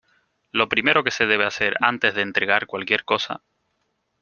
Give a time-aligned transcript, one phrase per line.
[0.51, 3.43] lo primero que se debe hacer antes de entregar cualquier cosa